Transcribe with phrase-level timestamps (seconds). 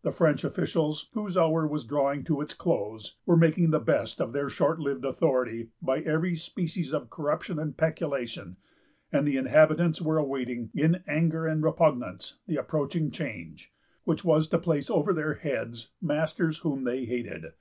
[0.00, 4.32] The French officials, whose hour was drawing to its close, were making the best of
[4.32, 8.56] their short lived authority by every species of corruption and peculation;
[9.12, 13.70] and the inhabitants were awaiting, in anger and repugnance, the approaching change,
[14.04, 17.52] which was to place over their heads masters whom they hated.